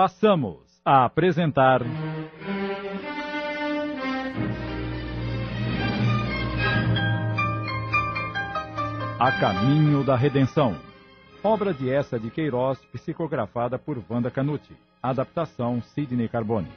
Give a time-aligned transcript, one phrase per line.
[0.00, 1.82] passamos a apresentar.
[9.18, 10.74] A Caminho da Redenção.
[11.44, 14.74] Obra de essa de Queiroz, psicografada por Wanda Canuti.
[15.02, 16.70] Adaptação Sidney Carbone.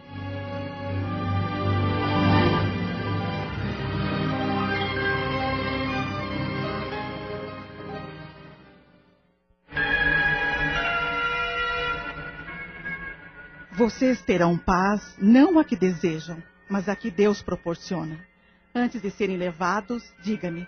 [13.75, 18.23] Vocês terão paz, não a que desejam, mas a que Deus proporciona.
[18.73, 20.67] Antes de serem levados, diga-me,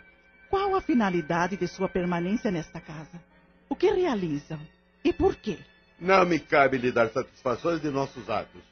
[0.49, 3.21] qual a finalidade de sua permanência nesta casa?
[3.69, 4.59] O que realizam?
[5.03, 5.59] E por quê?
[5.99, 8.63] Não me cabe lhe dar satisfações de nossos atos.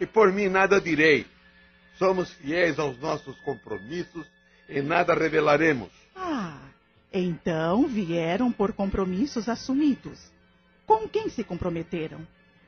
[0.00, 1.26] E por mim nada direi.
[1.98, 4.26] Somos fiéis aos nossos compromissos
[4.66, 5.90] e nada revelaremos.
[6.16, 6.58] Ah,
[7.12, 10.32] então vieram por compromissos assumidos.
[10.86, 12.26] Com quem se comprometeram?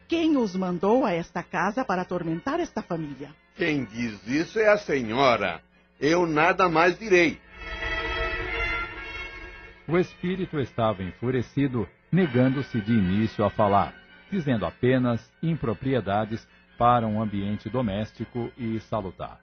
[0.08, 3.30] Quem os mandou a esta casa para atormentar esta família?
[3.56, 5.60] Quem diz isso é a senhora.
[6.00, 7.40] Eu nada mais direi.
[9.88, 13.94] O espírito estava enfurecido, negando-se de início a falar,
[14.30, 16.46] dizendo apenas impropriedades
[16.78, 19.40] para um ambiente doméstico e salutar.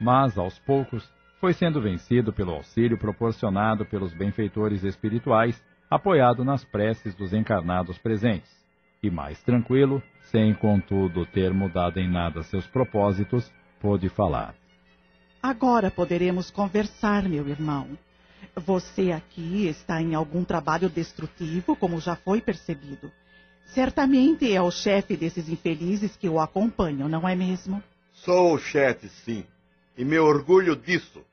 [0.00, 1.08] Mas, aos poucos,
[1.40, 8.59] foi sendo vencido pelo auxílio proporcionado pelos benfeitores espirituais, apoiado nas preces dos encarnados presentes
[9.02, 14.54] e mais tranquilo, sem contudo ter mudado em nada seus propósitos, pôde falar.
[15.42, 17.98] Agora poderemos conversar, meu irmão.
[18.54, 23.10] Você aqui está em algum trabalho destrutivo, como já foi percebido.
[23.66, 27.82] Certamente é o chefe desses infelizes que o acompanham, não é mesmo?
[28.12, 29.44] Sou o chefe, sim.
[29.96, 31.24] E me orgulho disso.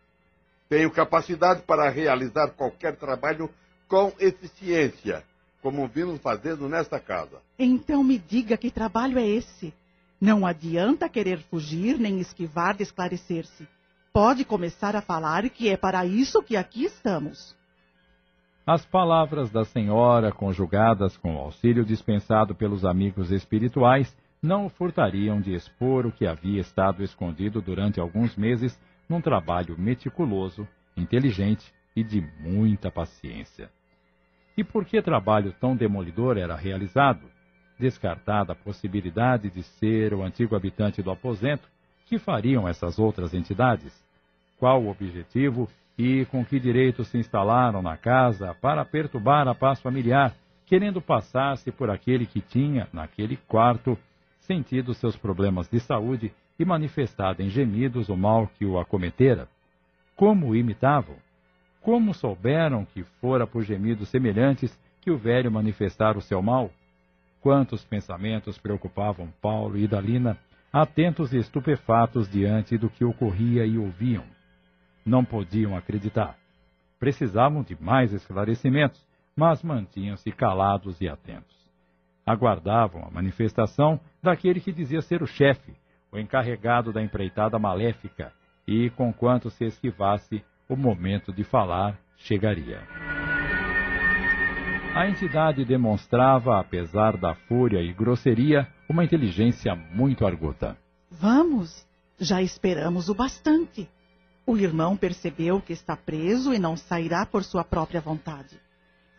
[0.70, 3.50] Tenho capacidade para realizar qualquer trabalho
[3.88, 5.24] com eficiência
[5.62, 7.42] como vimos fazendo nesta casa.
[7.58, 9.74] Então me diga que trabalho é esse.
[10.20, 13.68] Não adianta querer fugir nem esquivar de esclarecer-se.
[14.12, 17.56] Pode começar a falar que é para isso que aqui estamos.
[18.66, 25.40] As palavras da senhora, conjugadas com o auxílio dispensado pelos amigos espirituais, não o furtariam
[25.40, 30.68] de expor o que havia estado escondido durante alguns meses num trabalho meticuloso,
[30.98, 33.70] inteligente e de muita paciência.
[34.58, 37.22] E por que trabalho tão demolidor era realizado?
[37.80, 41.70] Descartada a possibilidade de ser o antigo habitante do aposento,
[42.08, 43.94] que fariam essas outras entidades?
[44.58, 49.80] Qual o objetivo e com que direito se instalaram na casa para perturbar a paz
[49.80, 50.34] familiar,
[50.66, 53.96] querendo passar-se por aquele que tinha, naquele quarto,
[54.40, 59.48] sentido seus problemas de saúde e manifestado em gemidos o mal que o acometera?
[60.16, 61.16] Como o imitavam?
[61.88, 66.70] Como souberam que fora por gemidos semelhantes que o velho manifestara o seu mal?
[67.40, 70.38] Quantos pensamentos preocupavam Paulo e Dalina,
[70.70, 74.26] atentos e estupefatos diante do que ocorria e ouviam.
[75.06, 76.38] Não podiam acreditar.
[77.00, 79.02] Precisavam de mais esclarecimentos,
[79.34, 81.56] mas mantinham-se calados e atentos.
[82.26, 85.72] Aguardavam a manifestação daquele que dizia ser o chefe,
[86.12, 88.34] o encarregado da empreitada maléfica,
[88.68, 92.82] e, conquanto se esquivasse, o momento de falar chegaria.
[94.94, 100.76] A entidade demonstrava, apesar da fúria e grosseria, uma inteligência muito arguta.
[101.12, 101.86] Vamos,
[102.20, 103.88] já esperamos o bastante.
[104.46, 108.60] O irmão percebeu que está preso e não sairá por sua própria vontade.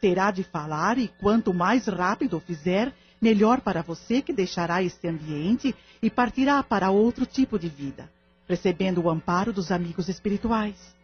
[0.00, 5.74] Terá de falar e quanto mais rápido fizer, melhor para você que deixará este ambiente
[6.02, 8.10] e partirá para outro tipo de vida,
[8.48, 10.97] recebendo o amparo dos amigos espirituais.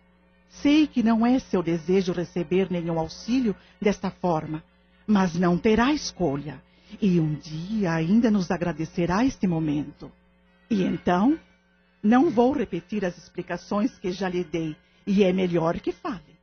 [0.48, 4.62] Sei que não é seu desejo receber nenhum auxílio desta forma,
[5.06, 6.62] mas não terá escolha.
[7.00, 10.10] E um dia ainda nos agradecerá este momento.
[10.70, 11.38] E então,
[12.02, 16.34] não vou repetir as explicações que já lhe dei, e é melhor que fale.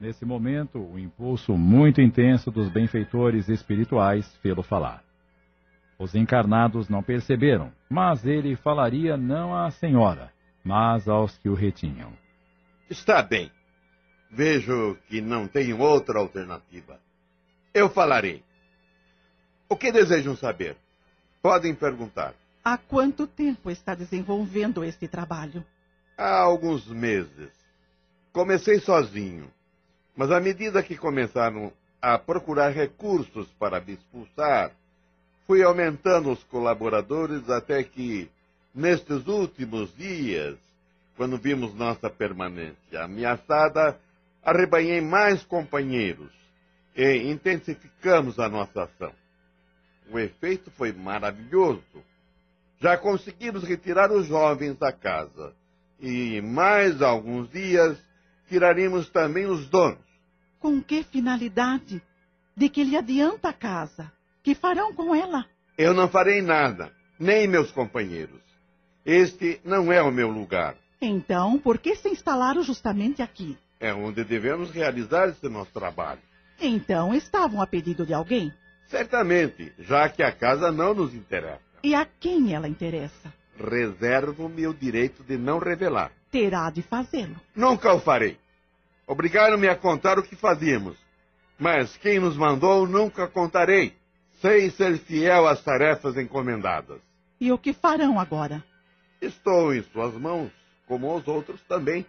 [0.00, 5.02] Nesse momento, o impulso muito intenso dos benfeitores espirituais fê-lo falar.
[5.98, 10.30] Os encarnados não perceberam, mas ele falaria não à senhora,
[10.62, 12.12] mas aos que o retinham.
[12.90, 13.50] Está bem.
[14.30, 17.00] Vejo que não tenho outra alternativa.
[17.72, 18.42] Eu falarei.
[19.68, 20.76] O que desejam saber?
[21.42, 22.34] Podem perguntar.
[22.64, 25.64] Há quanto tempo está desenvolvendo este trabalho?
[26.16, 27.50] Há alguns meses.
[28.32, 29.50] Comecei sozinho,
[30.16, 34.72] mas à medida que começaram a procurar recursos para me expulsar,
[35.46, 38.30] fui aumentando os colaboradores até que,
[38.74, 40.56] nestes últimos dias,
[41.18, 43.98] quando vimos nossa permanência ameaçada,
[44.40, 46.30] arrebanhei mais companheiros
[46.96, 49.12] e intensificamos a nossa ação.
[50.12, 51.82] O efeito foi maravilhoso.
[52.80, 55.52] Já conseguimos retirar os jovens da casa.
[55.98, 57.98] E mais alguns dias
[58.48, 59.98] tiraremos também os donos.
[60.60, 62.00] Com que finalidade?
[62.56, 64.12] De que lhe adianta a casa?
[64.40, 65.44] Que farão com ela?
[65.76, 68.40] Eu não farei nada, nem meus companheiros.
[69.04, 70.76] Este não é o meu lugar.
[71.00, 73.56] Então, por que se instalaram justamente aqui?
[73.78, 76.20] É onde devemos realizar esse nosso trabalho.
[76.60, 78.52] Então, estavam a pedido de alguém?
[78.88, 81.60] Certamente, já que a casa não nos interessa.
[81.82, 83.32] E a quem ela interessa?
[83.56, 86.10] Reservo-me o direito de não revelar.
[86.30, 87.36] Terá de fazê-lo.
[87.54, 88.36] Nunca o farei.
[89.06, 90.96] Obrigaram-me a contar o que fazíamos.
[91.58, 93.94] Mas quem nos mandou nunca contarei.
[94.40, 97.00] Sei ser fiel às tarefas encomendadas.
[97.40, 98.64] E o que farão agora?
[99.20, 100.52] Estou em suas mãos,
[100.88, 102.04] como os outros também.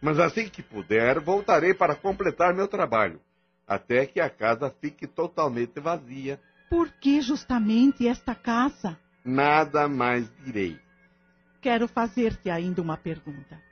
[0.00, 3.20] Mas assim que puder, voltarei para completar meu trabalho,
[3.68, 6.40] até que a casa fique totalmente vazia.
[6.68, 8.98] Por que justamente esta casa?
[9.24, 10.78] Nada mais direi.
[11.60, 13.62] Quero fazer-te ainda uma pergunta.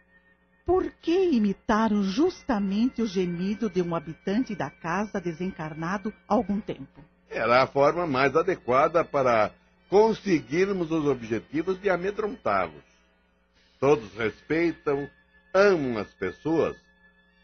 [0.65, 7.05] Por que imitaram justamente o gemido de um habitante da casa desencarnado há algum tempo?
[7.29, 9.51] Era a forma mais adequada para
[9.89, 12.92] conseguirmos os objetivos de amedrontá-los.
[13.83, 15.11] Todos respeitam,
[15.53, 16.77] amam as pessoas,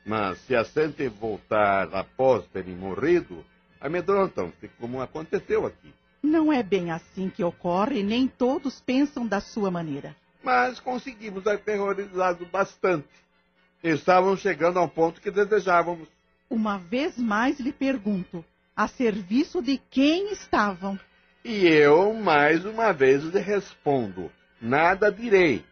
[0.06, 3.44] mas se a sentem voltar após terem morrido,
[3.80, 5.92] amedrontam-se, como aconteceu aqui.
[6.22, 10.14] Não é bem assim que ocorre, nem todos pensam da sua maneira.
[10.40, 13.08] Mas conseguimos aterrorizá-los bastante.
[13.82, 16.06] Estavam chegando ao ponto que desejávamos.
[16.48, 18.44] Uma vez mais lhe pergunto:
[18.76, 21.00] a serviço de quem estavam?
[21.44, 24.30] E eu, mais uma vez, lhe respondo:
[24.62, 25.64] nada direi.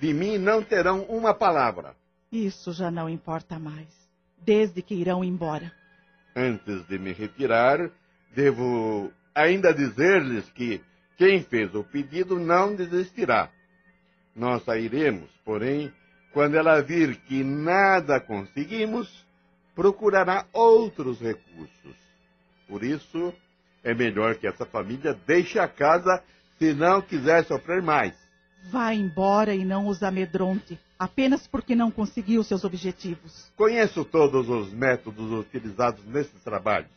[0.00, 1.94] De mim não terão uma palavra.
[2.32, 3.88] Isso já não importa mais,
[4.38, 5.70] desde que irão embora.
[6.34, 7.90] Antes de me retirar,
[8.34, 10.80] devo ainda dizer-lhes que
[11.16, 13.50] quem fez o pedido não desistirá.
[14.34, 15.92] Nós sairemos, porém,
[16.32, 19.26] quando ela vir que nada conseguimos,
[19.74, 21.96] procurará outros recursos.
[22.68, 23.34] Por isso,
[23.82, 26.22] é melhor que essa família deixe a casa
[26.58, 28.14] se não quiser sofrer mais.
[28.68, 33.50] Vá embora e não os amedronte, apenas porque não conseguiu seus objetivos.
[33.56, 36.90] Conheço todos os métodos utilizados nesses trabalhos,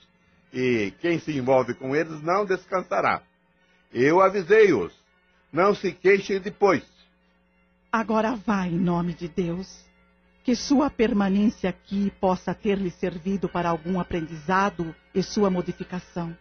[0.52, 3.22] e quem se envolve com eles não descansará.
[3.94, 4.94] Eu avisei-os.
[5.52, 6.84] Não se queixem depois.
[7.92, 9.84] Agora vá em nome de Deus.
[10.44, 16.36] Que sua permanência aqui possa ter lhe servido para algum aprendizado e sua modificação.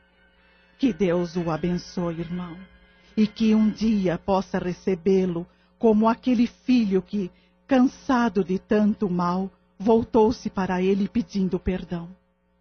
[0.79, 2.57] Que Deus o abençoe, irmão
[3.17, 5.47] e que um dia possa recebê-lo
[5.79, 7.31] como aquele filho que,
[7.67, 12.09] cansado de tanto mal, voltou-se para ele pedindo perdão.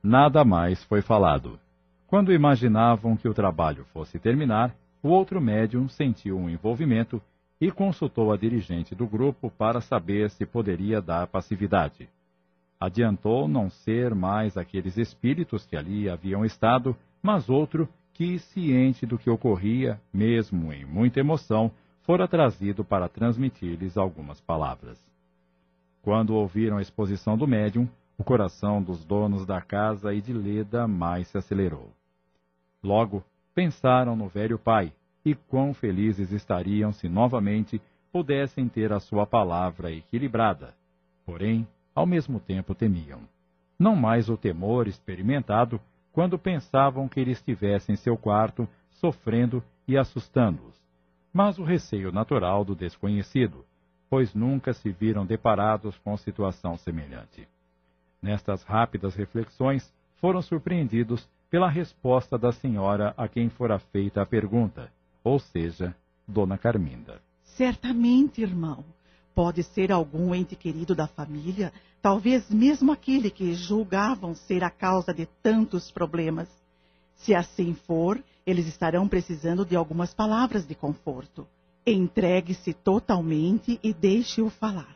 [0.01, 1.59] Nada mais foi falado.
[2.07, 7.21] Quando imaginavam que o trabalho fosse terminar, o outro médium sentiu um envolvimento
[7.59, 12.09] e consultou a dirigente do grupo para saber se poderia dar passividade.
[12.79, 17.87] Adiantou não ser mais aqueles espíritos que ali haviam estado, mas outro
[18.21, 21.71] que, ciente do que ocorria, mesmo em muita emoção,
[22.03, 25.03] fora trazido para transmitir-lhes algumas palavras.
[26.03, 27.89] Quando ouviram a exposição do médium,
[28.19, 31.89] o coração dos donos da casa e de Leda mais se acelerou.
[32.83, 33.23] Logo,
[33.55, 34.93] pensaram no velho pai
[35.25, 40.75] e quão felizes estariam se novamente pudessem ter a sua palavra equilibrada.
[41.25, 43.21] Porém, ao mesmo tempo temiam.
[43.79, 49.97] Não mais o temor experimentado quando pensavam que ele estivesse em seu quarto, sofrendo e
[49.97, 50.79] assustando-os,
[51.33, 53.65] mas o receio natural do desconhecido,
[54.09, 57.47] pois nunca se viram deparados com situação semelhante.
[58.21, 64.91] Nestas rápidas reflexões, foram surpreendidos pela resposta da senhora a quem fora feita a pergunta,
[65.23, 65.95] ou seja,
[66.27, 67.21] Dona Carminda.
[67.43, 68.85] Certamente, irmão.
[69.33, 71.71] Pode ser algum ente querido da família,
[72.01, 76.49] talvez mesmo aquele que julgavam ser a causa de tantos problemas.
[77.15, 81.47] Se assim for, eles estarão precisando de algumas palavras de conforto.
[81.85, 84.95] Entregue-se totalmente e deixe-o falar.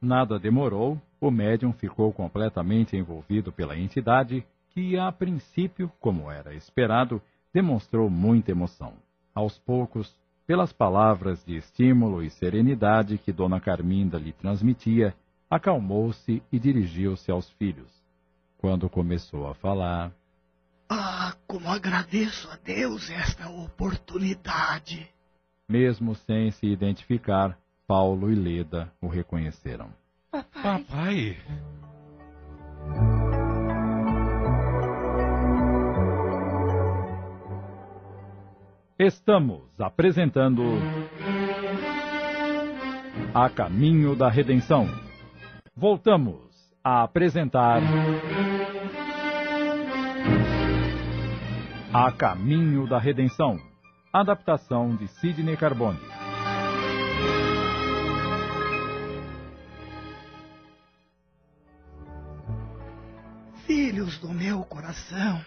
[0.00, 7.20] Nada demorou, o médium ficou completamente envolvido pela entidade, que, a princípio, como era esperado,
[7.52, 8.92] demonstrou muita emoção.
[9.34, 10.14] Aos poucos,
[10.46, 15.14] pelas palavras de estímulo e serenidade que Dona Carminda lhe transmitia,
[15.50, 17.90] acalmou-se e dirigiu-se aos filhos.
[18.58, 20.12] Quando começou a falar.
[20.88, 25.08] Ah, como agradeço a Deus esta oportunidade!
[25.68, 29.90] Mesmo sem se identificar, Paulo e Leda o reconheceram.
[30.30, 30.52] Papai!
[30.62, 31.36] Papai.
[38.98, 40.62] Estamos apresentando
[43.34, 45.05] A Caminho da Redenção.
[45.78, 46.40] Voltamos
[46.82, 47.82] a apresentar
[51.92, 53.60] A Caminho da Redenção.
[54.10, 56.00] Adaptação de Sidney Carbone.
[63.66, 65.44] Filhos do meu coração,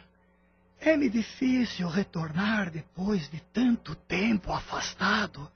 [0.80, 5.50] é-me difícil retornar depois de tanto tempo afastado,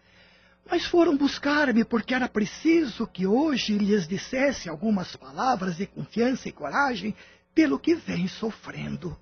[0.70, 6.51] mas foram buscar-me porque era preciso que hoje lhes dissesse algumas palavras de confiança e
[6.51, 7.15] coragem
[7.53, 9.15] pelo que vem sofrendo.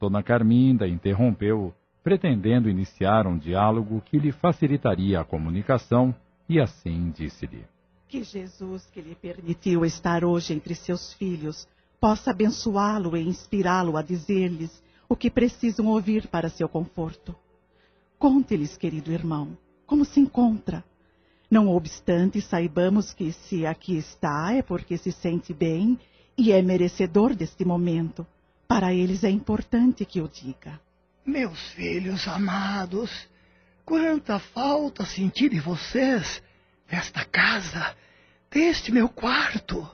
[0.00, 6.14] Dona Carminda interrompeu, pretendendo iniciar um diálogo que lhe facilitaria a comunicação,
[6.48, 7.64] e assim disse-lhe:
[8.08, 11.66] Que Jesus, que lhe permitiu estar hoje entre seus filhos,
[12.00, 17.34] possa abençoá-lo e inspirá-lo a dizer-lhes o que precisam ouvir para seu conforto.
[18.18, 19.56] Conte-lhes, querido irmão,
[19.86, 20.84] como se encontra.
[21.50, 25.98] Não obstante, saibamos que se aqui está é porque se sente bem
[26.36, 28.26] e é merecedor deste momento.
[28.66, 30.80] Para eles é importante que o diga.
[31.24, 33.10] Meus filhos amados,
[33.84, 36.42] quanta falta senti de vocês,
[36.90, 37.94] desta casa,
[38.50, 39.88] deste meu quarto.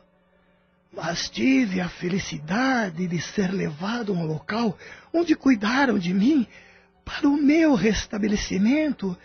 [0.90, 4.76] Mas tive a felicidade de ser levado a um local
[5.12, 6.46] onde cuidaram de mim
[7.04, 9.16] para o meu restabelecimento,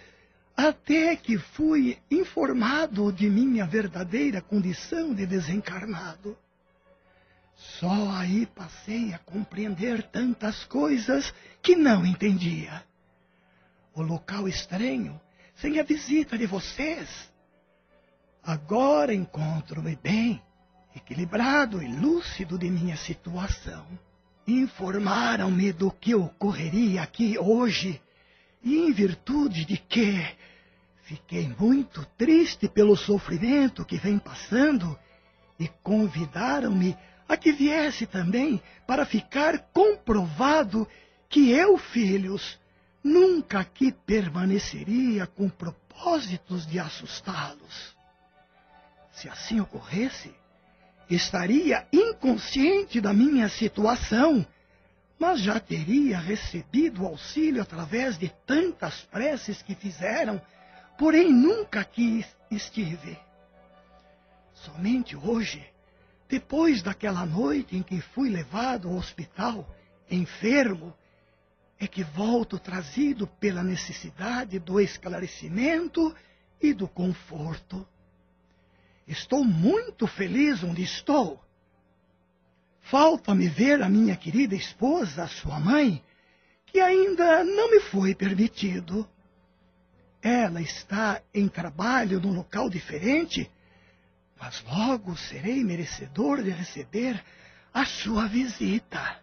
[0.57, 6.35] até que fui informado de minha verdadeira condição de desencarnado.
[7.55, 12.83] Só aí passei a compreender tantas coisas que não entendia.
[13.93, 15.21] O local estranho,
[15.55, 17.31] sem a visita de vocês.
[18.43, 20.41] Agora encontro-me bem,
[20.95, 23.85] equilibrado e lúcido de minha situação.
[24.47, 28.01] Informaram-me do que ocorreria aqui hoje,
[28.63, 30.25] e em virtude de que
[31.03, 34.97] fiquei muito triste pelo sofrimento que vem passando,
[35.59, 36.95] e convidaram-me
[37.27, 40.87] a que viesse também para ficar comprovado
[41.29, 42.59] que eu, filhos,
[43.03, 47.95] nunca aqui permaneceria com propósitos de assustá-los.
[49.11, 50.33] Se assim ocorresse,
[51.09, 54.45] estaria inconsciente da minha situação,
[55.19, 60.41] mas já teria recebido auxílio através de tantas preces que fizeram,
[60.97, 63.17] porém nunca aqui estive.
[64.53, 65.65] Somente hoje
[66.29, 69.67] depois daquela noite em que fui levado ao hospital,
[70.09, 70.93] enfermo,
[71.79, 76.13] é que volto trazido pela necessidade do esclarecimento
[76.62, 77.88] e do conforto.
[79.07, 81.41] Estou muito feliz onde estou.
[82.89, 86.03] Falta-me ver a minha querida esposa, a sua mãe,
[86.65, 89.08] que ainda não me foi permitido.
[90.22, 93.50] Ela está em trabalho num local diferente
[94.39, 97.22] mas logo serei merecedor de receber
[97.74, 99.20] a sua visita.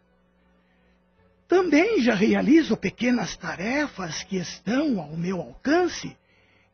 [1.47, 6.17] Também já realizo pequenas tarefas que estão ao meu alcance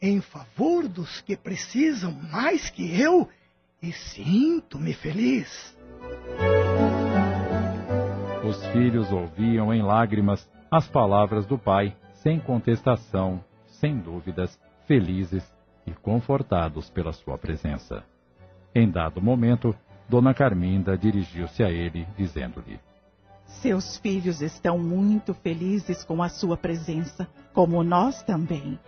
[0.01, 3.29] em favor dos que precisam mais que eu
[3.83, 5.77] e sinto-me feliz.
[8.51, 15.45] Os filhos ouviam em lágrimas as palavras do pai, sem contestação, sem dúvidas, felizes
[15.87, 18.03] e confortados pela sua presença.
[18.75, 19.73] Em dado momento,
[20.09, 22.81] Dona Carminda dirigiu-se a ele, dizendo-lhe:
[23.45, 28.81] Seus filhos estão muito felizes com a sua presença, como nós também.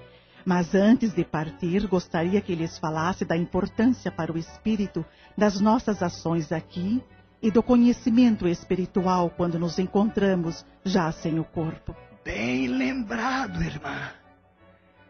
[0.44, 5.04] Mas antes de partir, gostaria que lhes falasse da importância para o espírito
[5.38, 7.00] das nossas ações aqui
[7.42, 11.94] e do conhecimento espiritual quando nos encontramos já sem o corpo.
[12.24, 14.12] Bem lembrado, irmã.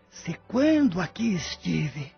[0.09, 2.11] Se quando aqui estive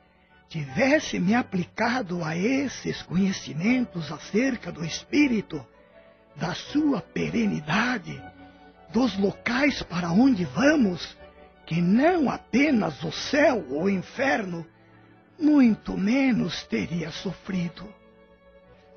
[0.48, 5.66] tivesse me aplicado a esses conhecimentos acerca do Espírito,
[6.36, 8.22] da sua perenidade,
[8.92, 11.16] dos locais para onde vamos,
[11.66, 14.64] que não apenas o céu ou o inferno,
[15.40, 17.92] muito menos teria sofrido.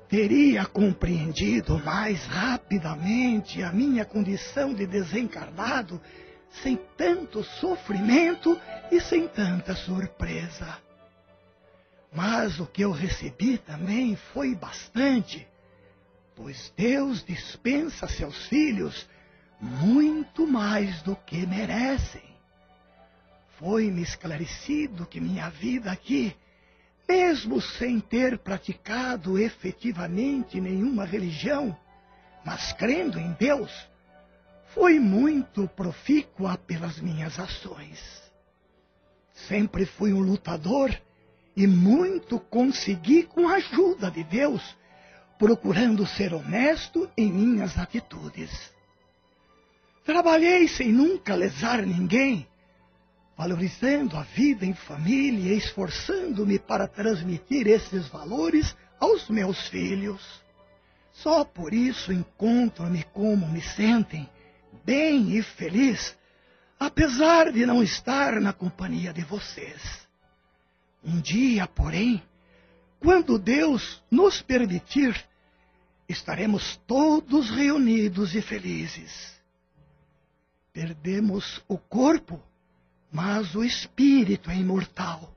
[0.08, 6.00] Teria compreendido mais rapidamente a minha condição de desencarnado,
[6.62, 8.58] sem tanto sofrimento
[8.90, 10.78] e sem tanta surpresa.
[12.10, 15.46] Mas o que eu recebi também foi bastante,
[16.34, 19.06] pois Deus dispensa seus filhos
[19.60, 22.22] muito mais do que merecem.
[23.58, 26.34] Foi-me esclarecido que minha vida aqui,
[27.08, 31.74] mesmo sem ter praticado efetivamente nenhuma religião,
[32.44, 33.72] mas crendo em Deus,
[34.74, 37.98] foi muito profícua pelas minhas ações.
[39.32, 40.94] Sempre fui um lutador
[41.56, 44.76] e muito consegui com a ajuda de Deus,
[45.38, 48.50] procurando ser honesto em minhas atitudes.
[50.04, 52.46] Trabalhei sem nunca lesar ninguém,
[53.38, 60.20] valorizando a vida em família e esforçando-me para transmitir esses valores aos meus filhos.
[61.12, 64.28] Só por isso encontro-me como me sentem,
[64.84, 66.18] bem e feliz,
[66.80, 70.08] apesar de não estar na companhia de vocês.
[71.04, 72.20] Um dia, porém,
[72.98, 75.14] quando Deus nos permitir,
[76.08, 79.40] estaremos todos reunidos e felizes.
[80.72, 82.42] Perdemos o corpo,
[83.10, 85.34] mas o espírito é imortal.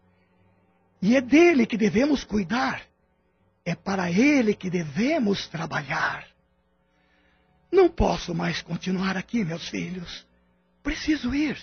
[1.02, 2.82] E é dele que devemos cuidar.
[3.66, 6.26] É para ele que devemos trabalhar.
[7.72, 10.28] Não posso mais continuar aqui, meus filhos.
[10.84, 11.58] Preciso ir.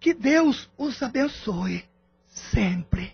[0.00, 1.84] Que Deus os abençoe
[2.26, 3.12] sempre.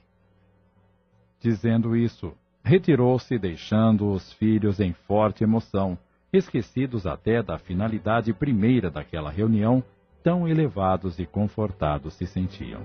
[1.40, 5.99] Dizendo isso, retirou-se, deixando os filhos em forte emoção,
[6.33, 9.83] esquecidos até da finalidade primeira daquela reunião,
[10.23, 12.81] tão elevados e confortados se sentiam.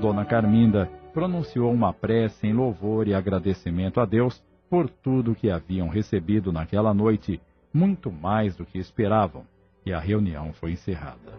[0.00, 5.88] Dona Carminda pronunciou uma prece em louvor e agradecimento a Deus por tudo que haviam
[5.88, 7.40] recebido naquela noite,
[7.72, 9.44] muito mais do que esperavam,
[9.84, 11.32] e a reunião foi encerrada.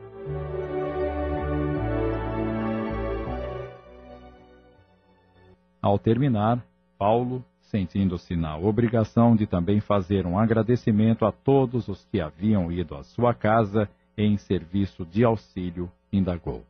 [5.81, 6.63] Ao terminar,
[6.97, 12.95] Paulo, sentindo-se na obrigação de também fazer um agradecimento a todos os que haviam ido
[12.95, 16.63] à sua casa em serviço de auxílio, indagou.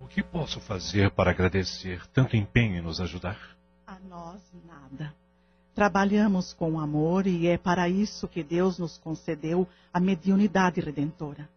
[0.00, 3.38] O que posso fazer para agradecer tanto empenho em nos ajudar?
[3.86, 5.12] A nós nada.
[5.74, 11.48] Trabalhamos com amor e é para isso que Deus nos concedeu a mediunidade redentora.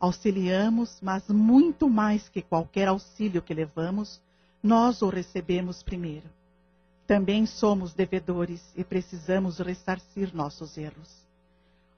[0.00, 4.20] Auxiliamos, mas muito mais que qualquer auxílio que levamos,
[4.62, 6.28] nós o recebemos primeiro.
[7.06, 11.22] Também somos devedores e precisamos ressarcir nossos erros.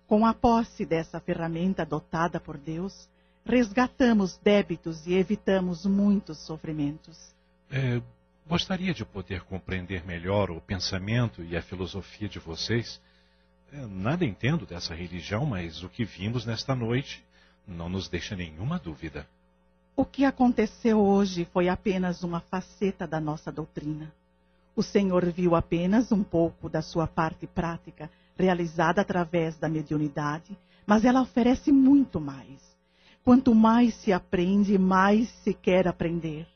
[0.06, 3.08] Com a posse dessa ferramenta adotada por Deus,
[3.44, 7.34] resgatamos débitos e evitamos muitos sofrimentos.
[7.70, 8.00] É,
[8.46, 13.00] gostaria de poder compreender melhor o pensamento e a filosofia de vocês.
[13.72, 17.24] É, nada entendo dessa religião, mas o que vimos nesta noite
[17.66, 19.26] não nos deixa nenhuma dúvida.
[19.96, 24.12] O que aconteceu hoje foi apenas uma faceta da nossa doutrina.
[24.76, 31.04] O Senhor viu apenas um pouco da sua parte prática, realizada através da mediunidade, mas
[31.04, 32.74] ela oferece muito mais.
[33.22, 36.46] Quanto mais se aprende, mais se quer aprender.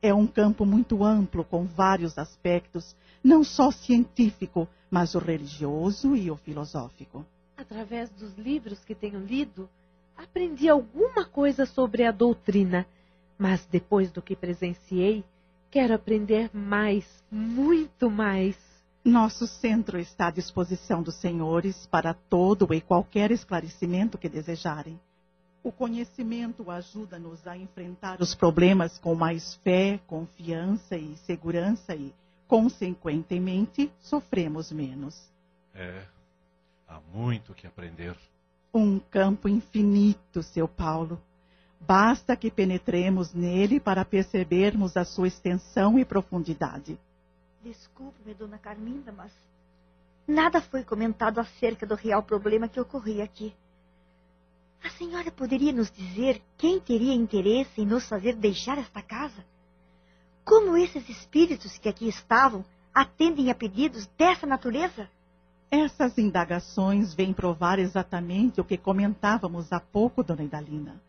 [0.00, 6.30] É um campo muito amplo, com vários aspectos, não só científico, mas o religioso e
[6.30, 7.26] o filosófico.
[7.56, 9.68] Através dos livros que tenho lido,
[10.16, 12.86] aprendi alguma coisa sobre a doutrina,
[13.36, 15.24] mas depois do que presenciei,
[15.76, 18.56] quero aprender mais, muito mais.
[19.04, 24.98] Nosso centro está à disposição dos senhores para todo e qualquer esclarecimento que desejarem.
[25.62, 32.10] O conhecimento ajuda-nos a enfrentar os problemas com mais fé, confiança e segurança e,
[32.48, 35.30] consequentemente, sofremos menos.
[35.74, 36.06] É,
[36.88, 38.16] há muito que aprender.
[38.72, 41.20] Um campo infinito, seu Paulo.
[41.80, 46.98] Basta que penetremos nele para percebermos a sua extensão e profundidade.
[47.62, 49.32] Desculpe-me, dona Carminda, mas
[50.26, 53.54] nada foi comentado acerca do real problema que ocorria aqui.
[54.82, 59.44] A senhora poderia nos dizer quem teria interesse em nos fazer deixar esta casa?
[60.44, 65.08] Como esses espíritos que aqui estavam atendem a pedidos dessa natureza?
[65.70, 71.00] Essas indagações vêm provar exatamente o que comentávamos há pouco, dona Idalina.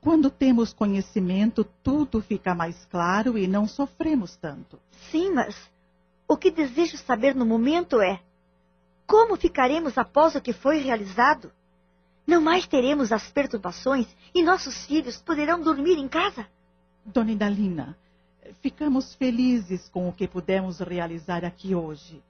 [0.00, 4.78] Quando temos conhecimento, tudo fica mais claro e não sofremos tanto.
[5.10, 5.54] Sim, mas
[6.26, 8.20] o que desejo saber no momento é
[9.06, 11.50] como ficaremos após o que foi realizado?
[12.24, 16.46] Não mais teremos as perturbações e nossos filhos poderão dormir em casa?
[17.04, 17.96] Dona Idalina,
[18.62, 22.22] ficamos felizes com o que pudemos realizar aqui hoje.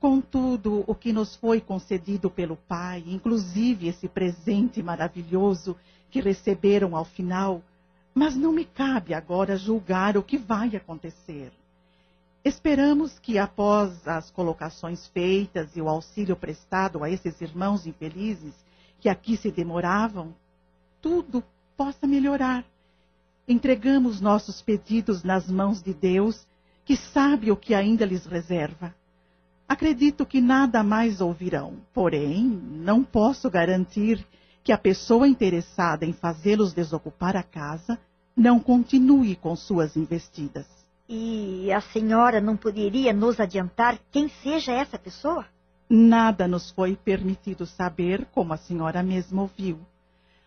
[0.00, 5.76] Contudo, o que nos foi concedido pelo Pai, inclusive esse presente maravilhoso
[6.16, 7.62] que receberam ao final,
[8.14, 11.52] mas não me cabe agora julgar o que vai acontecer.
[12.42, 18.54] Esperamos que, após as colocações feitas e o auxílio prestado a esses irmãos infelizes,
[18.98, 20.34] que aqui se demoravam,
[21.02, 21.44] tudo
[21.76, 22.64] possa melhorar.
[23.46, 26.46] Entregamos nossos pedidos nas mãos de Deus,
[26.86, 28.94] que sabe o que ainda lhes reserva.
[29.68, 34.26] Acredito que nada mais ouvirão, porém, não posso garantir
[34.66, 37.96] que a pessoa interessada em fazê-los desocupar a casa
[38.36, 40.66] não continue com suas investidas.
[41.08, 45.46] E a senhora não poderia nos adiantar quem seja essa pessoa?
[45.88, 49.78] Nada nos foi permitido saber, como a senhora mesma ouviu.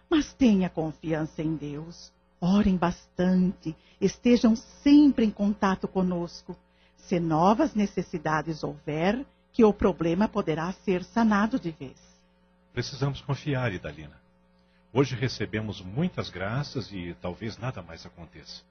[0.09, 2.11] Mas tenha confiança em Deus.
[2.41, 4.53] Orem bastante, estejam
[4.83, 6.57] sempre em contato conosco.
[6.97, 12.08] Se novas necessidades houver, que o problema poderá ser sanado de vez.
[12.73, 14.19] Precisamos confiar, Idalina.
[14.93, 18.63] Hoje recebemos muitas graças e talvez nada mais aconteça.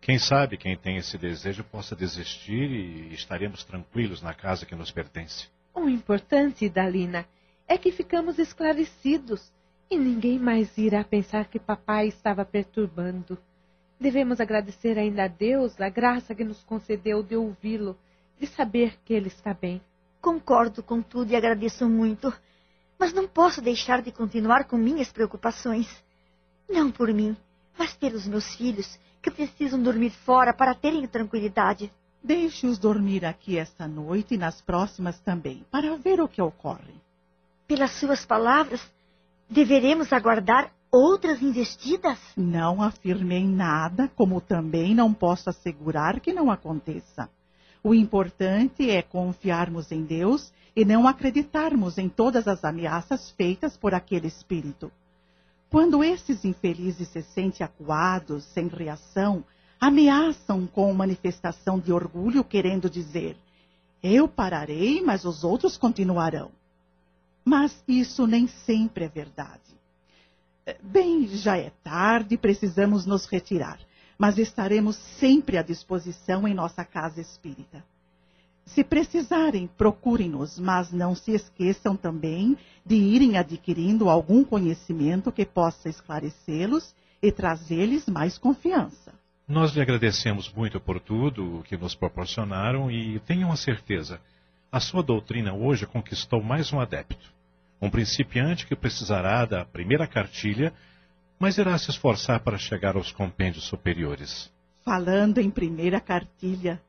[0.00, 4.90] Quem sabe quem tem esse desejo possa desistir e estaremos tranquilos na casa que nos
[4.90, 5.48] pertence.
[5.74, 7.26] O importante, Idalina,
[7.66, 9.50] é que ficamos esclarecidos
[9.90, 13.38] e ninguém mais irá pensar que papai estava perturbando.
[13.98, 17.96] Devemos agradecer ainda a Deus a graça que nos concedeu de ouvi-lo,
[18.38, 19.80] de saber que ele está bem.
[20.20, 22.32] Concordo com tudo e agradeço muito,
[22.98, 25.88] mas não posso deixar de continuar com minhas preocupações.
[26.68, 27.36] Não por mim,
[27.78, 31.92] mas pelos meus filhos, que precisam dormir fora para terem tranquilidade.
[32.22, 36.94] Deixe-os dormir aqui esta noite e nas próximas também, para ver o que ocorre.
[37.66, 38.80] Pelas suas palavras,
[39.48, 42.18] deveremos aguardar outras investidas?
[42.36, 47.28] Não afirmei nada, como também não posso assegurar que não aconteça.
[47.82, 53.94] O importante é confiarmos em Deus e não acreditarmos em todas as ameaças feitas por
[53.94, 54.92] aquele espírito.
[55.70, 59.42] Quando esses infelizes se sentem acuados, sem reação,
[59.80, 63.38] ameaçam com manifestação de orgulho, querendo dizer:
[64.02, 66.50] Eu pararei, mas os outros continuarão.
[67.42, 69.62] Mas isso nem sempre é verdade.
[70.82, 73.78] Bem, já é tarde, precisamos nos retirar,
[74.18, 77.84] mas estaremos sempre à disposição em nossa casa espírita.
[78.66, 85.88] Se precisarem, procurem-nos, mas não se esqueçam também de irem adquirindo algum conhecimento que possa
[85.88, 89.14] esclarecê-los e trazer-lhes mais confiança.
[89.48, 94.20] Nós lhe agradecemos muito por tudo o que nos proporcionaram e tenham a certeza,
[94.70, 97.32] a sua doutrina hoje conquistou mais um adepto.
[97.80, 100.72] Um principiante que precisará da primeira cartilha,
[101.38, 104.52] mas irá se esforçar para chegar aos compêndios superiores.
[104.84, 106.80] Falando em primeira cartilha,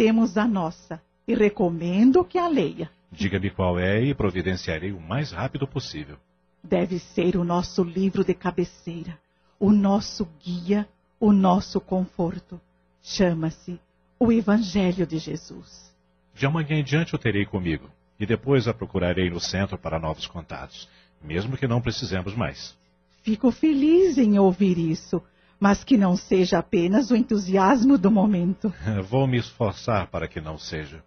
[0.00, 2.90] temos a nossa e recomendo que a leia.
[3.12, 6.16] Diga-me qual é e providenciarei o mais rápido possível.
[6.64, 9.18] Deve ser o nosso livro de cabeceira,
[9.58, 10.88] o nosso guia,
[11.20, 12.58] o nosso conforto.
[13.02, 13.78] Chama-se
[14.18, 15.94] O Evangelho de Jesus.
[16.34, 20.26] De amanhã em diante o terei comigo e depois a procurarei no centro para novos
[20.26, 20.88] contatos,
[21.22, 22.74] mesmo que não precisemos mais.
[23.22, 25.22] Fico feliz em ouvir isso,
[25.60, 28.72] mas que não seja apenas o entusiasmo do momento.
[29.08, 31.04] Vou me esforçar para que não seja.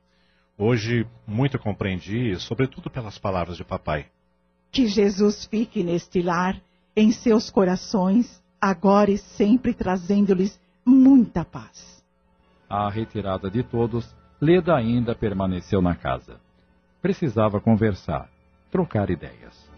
[0.55, 4.05] Hoje muito compreendi, sobretudo pelas palavras de papai.
[4.71, 6.61] Que Jesus fique neste lar,
[6.95, 12.03] em seus corações, agora e sempre trazendo-lhes muita paz.
[12.69, 16.39] À retirada de todos, Leda ainda permaneceu na casa.
[17.01, 18.29] Precisava conversar,
[18.71, 19.69] trocar ideias.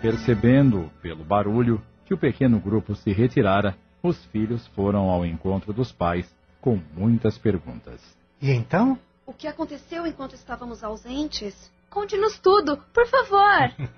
[0.00, 5.92] Percebendo, pelo barulho, que o pequeno grupo se retirara, os filhos foram ao encontro dos
[5.92, 6.26] pais
[6.58, 8.00] com muitas perguntas.
[8.40, 8.98] E então?
[9.26, 11.70] O que aconteceu enquanto estávamos ausentes?
[11.90, 13.90] Conte-nos tudo, por favor.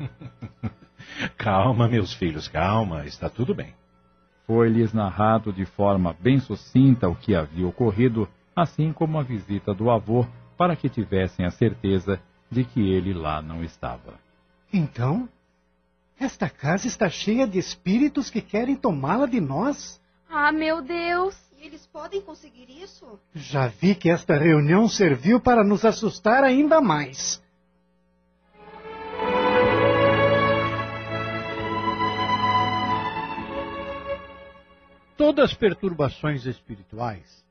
[1.39, 3.73] calma, meus filhos, calma, está tudo bem.
[4.45, 9.89] Foi-lhes narrado de forma bem sucinta o que havia ocorrido, assim como a visita do
[9.89, 10.27] avô,
[10.59, 12.21] para que tivessem a certeza
[12.51, 14.15] de que ele lá não estava.
[14.73, 15.29] Então,
[16.21, 19.99] esta casa está cheia de espíritos que querem tomá-la de nós.
[20.29, 21.35] Ah, meu Deus!
[21.59, 23.19] E eles podem conseguir isso?
[23.35, 27.43] Já vi que esta reunião serviu para nos assustar ainda mais.
[35.17, 37.45] Todas as perturbações espirituais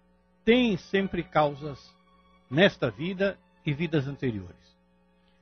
[0.45, 1.79] têm sempre causas
[2.49, 4.77] nesta vida e vidas anteriores.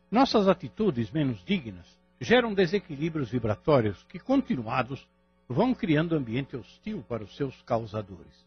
[0.10, 5.08] Nossas atitudes menos dignas geram desequilíbrios vibratórios que, continuados,
[5.48, 8.46] vão criando ambiente hostil para os seus causadores.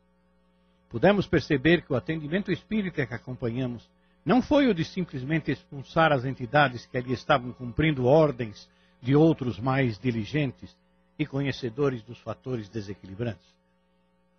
[0.89, 3.89] Pudemos perceber que o atendimento espírita que acompanhamos
[4.25, 8.69] não foi o de simplesmente expulsar as entidades que ali estavam cumprindo ordens
[9.01, 10.77] de outros mais diligentes
[11.19, 13.47] e conhecedores dos fatores desequilibrantes.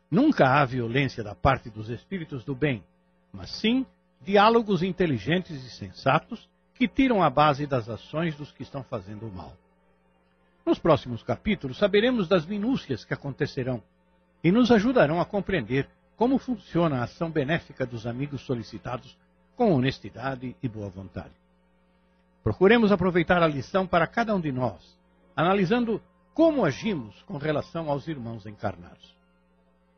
[0.10, 2.84] Nunca há violência da parte dos espíritos do bem,
[3.32, 3.86] mas sim
[4.22, 6.50] diálogos inteligentes e sensatos
[6.82, 9.54] que tiram a base das ações dos que estão fazendo o mal.
[10.66, 13.84] Nos próximos capítulos saberemos das minúcias que acontecerão
[14.44, 19.16] e nos ajudarão a compreender como funciona a ação benéfica dos amigos solicitados
[19.56, 21.30] com honestidade e boa vontade.
[22.44, 24.98] Procuremos aproveitar a lição para cada um de nós,
[25.36, 26.02] analisando
[26.34, 29.16] como agimos com relação aos irmãos encarnados.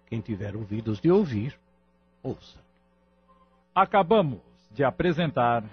[0.08, 1.58] Quem tiver ouvidos de ouvir,
[2.22, 2.60] ouça.
[3.74, 4.42] Acabamos
[4.74, 5.64] de apresentar.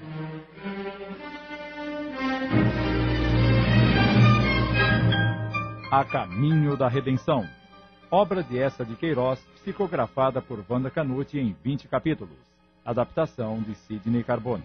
[5.90, 7.48] A Caminho da Redenção,
[8.12, 12.38] obra de Essa de Queiroz, psicografada por Wanda Canuti em 20 capítulos.
[12.84, 14.62] Adaptação de Sidney Carbone.